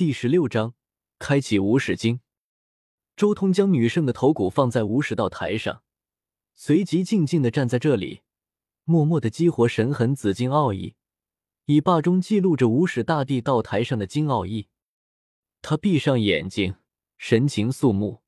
[0.00, 0.72] 第十六章，
[1.18, 2.20] 开启无始经。
[3.16, 5.82] 周通将女圣的头骨放在无始道台上，
[6.54, 8.22] 随即静静的站在这里，
[8.84, 10.94] 默默的激活神痕紫金奥义，
[11.66, 14.68] 以霸中记录着无始大帝道台上的金奥义。
[15.60, 16.76] 他闭上眼睛，
[17.18, 18.22] 神情肃穆，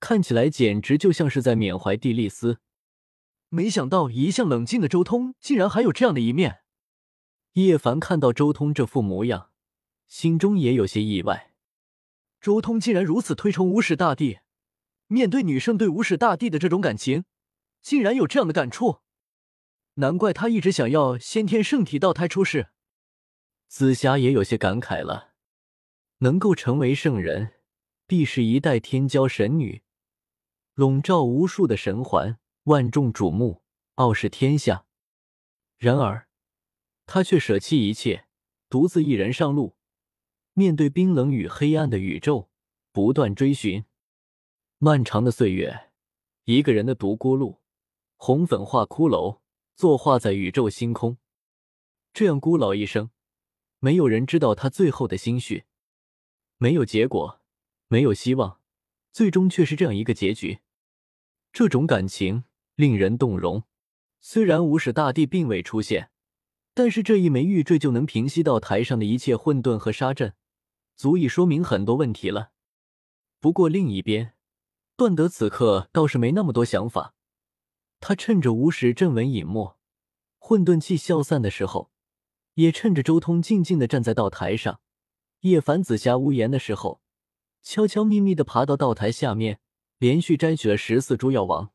[0.00, 2.58] 看起来简直就像是在缅怀蒂利斯。
[3.48, 6.62] 没想到一向冷静的周通，竟然还有这样的一面。
[7.52, 9.51] 叶凡看到周通这副模样。
[10.12, 11.54] 心中也有些意外，
[12.38, 14.40] 周通竟然如此推崇无始大帝，
[15.06, 17.24] 面对女圣对无始大帝的这种感情，
[17.80, 18.98] 竟然有这样的感触，
[19.94, 22.68] 难怪他一直想要先天圣体道胎出世。
[23.68, 25.32] 紫霞也有些感慨了，
[26.18, 27.54] 能够成为圣人，
[28.06, 29.82] 必是一代天骄神女，
[30.74, 33.62] 笼罩无数的神环，万众瞩目，
[33.94, 34.84] 傲视天下。
[35.78, 36.28] 然而，
[37.06, 38.26] 她却舍弃一切，
[38.68, 39.78] 独自一人上路。
[40.54, 42.48] 面对冰冷与黑暗的宇宙，
[42.92, 43.84] 不断追寻。
[44.76, 45.90] 漫长的岁月，
[46.44, 47.60] 一个人的独孤路，
[48.16, 49.38] 红粉画骷髅，
[49.74, 51.16] 作画在宇宙星空。
[52.12, 53.08] 这样孤老一生，
[53.78, 55.64] 没有人知道他最后的心绪。
[56.58, 57.40] 没有结果，
[57.88, 58.60] 没有希望，
[59.10, 60.58] 最终却是这样一个结局。
[61.50, 63.64] 这种感情令人动容。
[64.20, 66.10] 虽然无始大帝并未出现，
[66.74, 70.34] 但是这一枚玉坠就能平息到台上的一切混沌和杀阵。
[71.02, 72.52] 足以说明很多问题了。
[73.40, 74.34] 不过另一边，
[74.94, 77.16] 段德此刻倒是没那么多想法。
[77.98, 79.76] 他趁着无始阵纹隐没、
[80.38, 81.90] 混沌气消散的时候，
[82.54, 84.80] 也趁着周通静静的站在道台上、
[85.40, 87.00] 叶凡紫霞无言的时候，
[87.62, 89.58] 悄悄咪咪的爬到道台下面，
[89.98, 91.72] 连续摘取了十四株药王。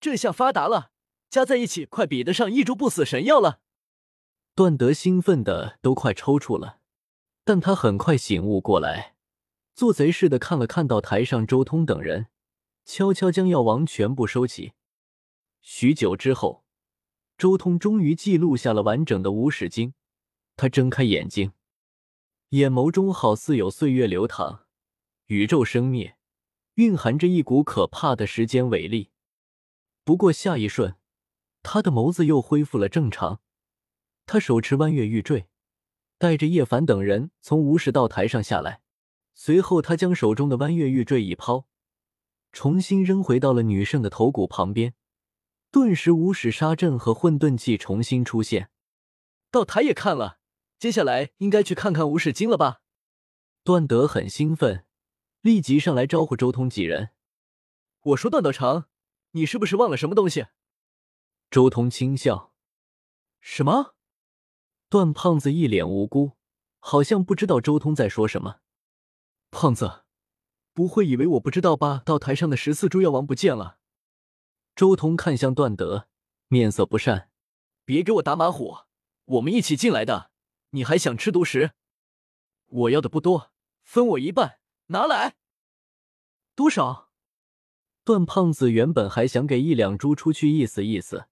[0.00, 0.92] 这下发达了，
[1.28, 3.60] 加在一起快比得上一株不死神药了。
[4.54, 6.77] 段德兴奋的都快抽搐了。
[7.48, 9.14] 但他很快醒悟过来，
[9.74, 12.26] 做贼似的看了看到台上周通等人，
[12.84, 14.74] 悄悄将药王全部收起。
[15.62, 16.66] 许久之后，
[17.38, 19.94] 周通终于记录下了完整的无始经。
[20.56, 21.52] 他睁开眼睛，
[22.50, 24.66] 眼眸中好似有岁月流淌，
[25.28, 26.18] 宇宙生灭，
[26.74, 29.08] 蕴含着一股可怕的时间伟力。
[30.04, 30.96] 不过下一瞬，
[31.62, 33.40] 他的眸子又恢复了正常。
[34.26, 35.48] 他手持弯月玉坠。
[36.18, 38.82] 带着叶凡等人从无始道台上下来，
[39.34, 41.66] 随后他将手中的弯月玉坠一抛，
[42.52, 44.94] 重新扔回到了女圣的头骨旁边。
[45.70, 48.70] 顿时，无始杀阵和混沌气重新出现。
[49.50, 50.38] 道台也看了，
[50.78, 52.80] 接下来应该去看看无始经了吧？
[53.62, 54.86] 段德很兴奋，
[55.42, 57.10] 立即上来招呼周通几人。
[58.00, 58.86] 我说段道成，
[59.32, 60.46] 你是不是忘了什么东西？
[61.50, 62.52] 周通轻笑
[63.40, 63.94] ：“什么？”
[64.88, 66.32] 段胖子一脸无辜，
[66.78, 68.60] 好像不知道周通在说什么。
[69.50, 70.04] 胖子，
[70.72, 72.02] 不会以为我不知道吧？
[72.06, 73.78] 道台上的十四株药王不见了。
[74.74, 76.08] 周通看向段德，
[76.48, 77.30] 面色不善
[77.84, 78.78] ：“别给我打马虎，
[79.24, 80.30] 我们一起进来的，
[80.70, 81.72] 你还想吃独食？
[82.66, 85.36] 我要的不多，分我一半，拿来。
[86.54, 87.10] 多少？”
[88.04, 91.26] 段胖子原本还想给一两株出去意思意思，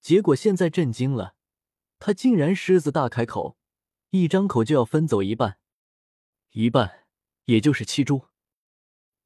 [0.00, 1.34] 结果现在震惊了。
[2.00, 3.58] 他竟然狮子大开口，
[4.08, 5.58] 一张口就要分走一半，
[6.52, 7.04] 一半
[7.44, 8.22] 也就是七株。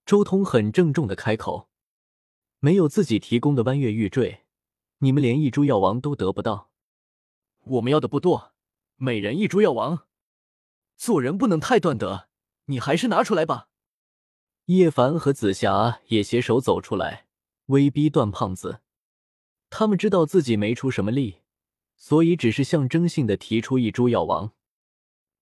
[0.04, 1.70] 周通很郑重的开口
[2.58, 4.44] ：“没有自己提供的弯月玉坠，
[4.98, 6.72] 你们连一株药王都得不到。
[7.60, 8.52] 我们要的不多，
[8.96, 10.06] 每人一株药王。
[10.96, 12.28] 做人不能太断德，
[12.66, 13.68] 你还是拿出来吧。”
[14.66, 17.28] 叶凡和紫霞也携手走出来，
[17.66, 18.80] 威逼段胖子。
[19.70, 21.44] 他们知道自己没出什么力。
[21.97, 24.53] 所以，只是象征性的提出一株药王。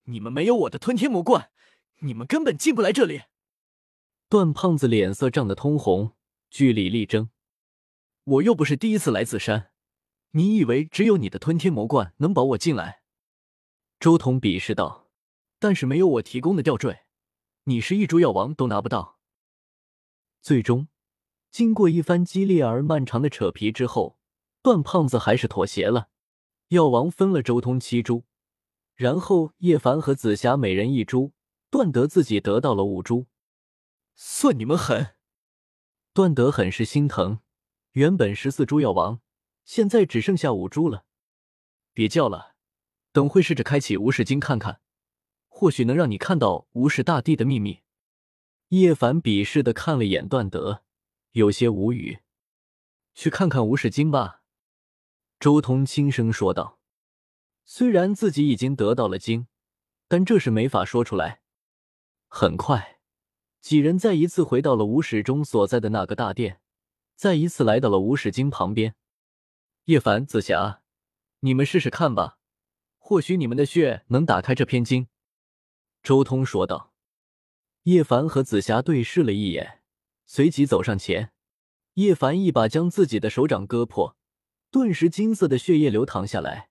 [0.05, 1.51] 你们没有我的吞天魔冠，
[2.01, 3.23] 你们根本进不来这里。
[4.29, 6.15] 段胖子脸色涨得通红，
[6.51, 7.31] 据理力争。
[8.25, 9.71] 我又不是第一次来紫山，
[10.31, 13.03] 你以为只有你的吞天魔冠能保我进来？
[13.99, 15.11] 周彤鄙视道。
[15.59, 17.03] 但是没有我提供的吊坠，
[17.65, 19.21] 你是一株药王都拿不到。
[20.41, 20.89] 最终，
[21.53, 24.19] 经过一番激烈而漫长的扯皮之后，
[24.61, 26.09] 段胖子还是妥协了。
[26.73, 28.25] 药王分了周通七株，
[28.95, 31.35] 然后叶凡和紫霞每人一株，
[31.69, 33.27] 段德自己得到了五株。
[34.15, 35.15] 算你们狠！
[36.15, 37.41] 段德很是心疼，
[37.91, 39.21] 原本十四株药王，
[39.67, 41.05] 现在只剩下五株了。
[41.93, 42.55] 别叫了，
[43.13, 44.81] 等会试着开启无始经看看，
[45.49, 47.81] 或许能让你看到无始大帝的秘密。
[48.69, 50.83] 叶凡鄙视的看了眼段德，
[51.33, 52.21] 有些无语。
[53.13, 54.42] 去看看无始经吧。
[55.43, 56.79] 周通轻声说道
[57.67, 59.49] ：“虽然自己已经得到了经，
[60.07, 61.43] 但这是没法说出来。
[62.29, 63.01] 很快，
[63.61, 66.61] 几人再一次回到了吴始终所在的那个大殿，
[67.17, 68.95] 再一次来到了吴始经旁边。
[69.87, 70.83] 叶凡、紫霞，
[71.41, 72.39] 你们试试看吧，
[72.99, 75.09] 或许你们的血能打开这篇经。”
[76.05, 76.93] 周通说道。
[77.83, 79.81] 叶凡和紫霞对视了一眼，
[80.25, 81.33] 随即走上前。
[81.95, 84.17] 叶凡一把将自己的手掌割破，
[84.73, 86.71] 顿时金色的血液流淌下来，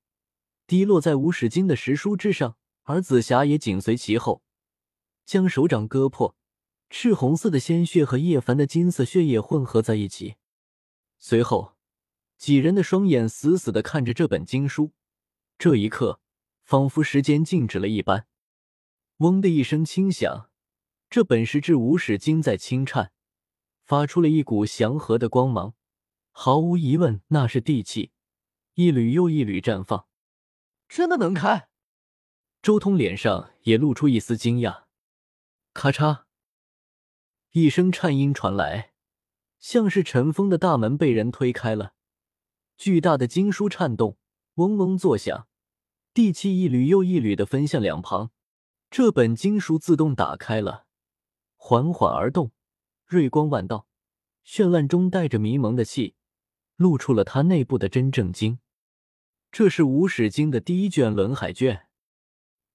[0.65, 4.41] 滴落在无始京的石书之上，而紫霞也紧随其后，
[5.23, 6.35] 将手掌割破。
[6.89, 10.37] 赤红色的鲜血和叶凡的金色血液混合在一起，
[11.19, 11.75] 随后，
[12.39, 14.93] 几人的双眼死死的看着这本经书，
[15.59, 16.19] 这一刻，
[16.63, 18.25] 仿佛时间静止了一般。
[19.17, 20.49] 嗡的一声轻响，
[21.07, 23.11] 这本石质无始经在轻颤，
[23.85, 25.75] 发出了一股祥和的光芒。
[26.31, 28.11] 毫无疑问，那是地气，
[28.73, 30.07] 一缕又一缕绽放。
[30.87, 31.69] 真的能开？
[32.61, 34.83] 周通脸上也露出一丝惊讶。
[35.73, 36.23] 咔嚓，
[37.51, 38.93] 一声颤音传来，
[39.59, 41.93] 像是尘封的大门被人推开了，
[42.77, 44.17] 巨大的经书颤动，
[44.55, 45.47] 嗡嗡作响，
[46.13, 48.31] 地气一缕又一缕的分向两旁。
[48.89, 50.85] 这本经书自动打开了，
[51.55, 52.51] 缓缓而动，
[53.05, 53.87] 瑞光万道，
[54.45, 56.15] 绚烂中带着迷蒙的气，
[56.81, 58.57] 露出了它内部的真正经。
[59.51, 61.87] 这是无始经的第一卷轮海卷，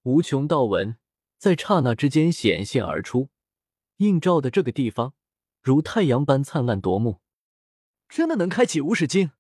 [0.04, 0.96] 无穷道文
[1.36, 3.30] 在刹那之间显现而出，
[3.96, 5.14] 映照的这个地方
[5.60, 7.20] 如太阳般灿烂夺目。
[8.08, 9.32] 真的能开启无始经？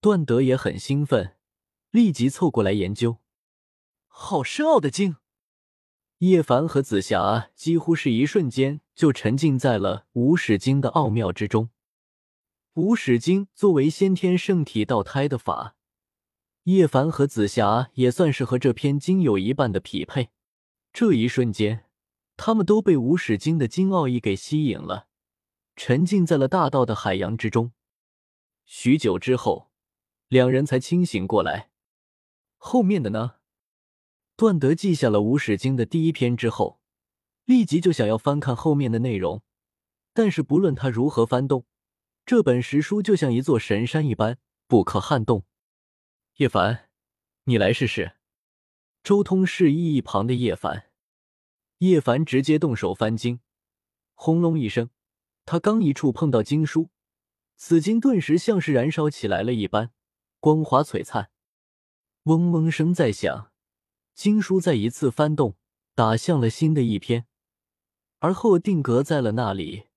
[0.00, 1.36] 段德也很兴奋，
[1.90, 3.18] 立即凑过来研究。
[4.06, 5.16] 好深奥的经！
[6.18, 11.70] 叶凡和紫霞几乎是一瞬间就沉浸在了无始经的奥妙之中。
[12.74, 15.76] 无始经作为先天圣体道胎的法，
[16.62, 20.30] 叶凡和紫霞也算是和这篇经有一半的匹配。
[20.90, 21.84] 这一瞬间，
[22.38, 25.06] 他们都被无始经的经奥义给吸引了，
[25.76, 27.72] 沉浸在了大道的海洋之中。
[28.64, 29.70] 许久之后，
[30.28, 31.68] 两人才清醒过来。
[32.56, 33.34] 后面的呢？
[34.34, 36.80] 段德记下了《无始经》的第一篇之后，
[37.44, 39.42] 立即就想要翻看后面的内容。
[40.14, 41.66] 但是不论他如何翻动，
[42.24, 45.44] 这本石书就像一座神山一般，不可撼动。
[46.36, 46.88] 叶凡，
[47.44, 48.16] 你来试试。
[49.02, 50.90] 周通示意一旁的叶凡，
[51.78, 53.40] 叶凡直接动手翻经。
[54.14, 54.90] 轰隆一声，
[55.44, 56.90] 他刚一触碰到经书，
[57.56, 59.90] 此经顿时像是燃烧起来了一般，
[60.38, 61.30] 光华璀璨。
[62.24, 63.50] 嗡嗡声在响。
[64.14, 65.56] 经书再一次翻动，
[65.96, 67.26] 打向了新的一篇，
[68.20, 69.88] 而后定格在了那里，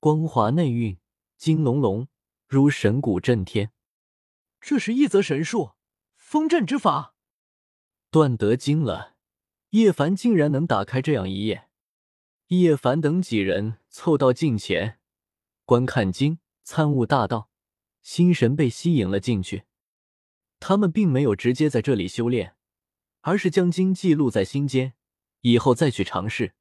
[0.00, 0.96] 光华内蕴，
[1.38, 2.08] 金隆隆，
[2.46, 3.72] 如神鼓震天。
[4.60, 5.70] 这是一则神术，
[6.16, 7.14] 封阵之法。
[8.10, 9.16] 段德惊了，
[9.70, 11.68] 叶凡竟然能打开这样一页。
[12.48, 14.98] 叶凡等几人凑到近前，
[15.64, 17.48] 观看经，参悟大道，
[18.02, 19.64] 心神被吸引了进去。
[20.60, 22.56] 他们并没有直接在这里修炼。
[23.22, 24.94] 而是将经记录在心间，
[25.40, 26.54] 以后再去尝试。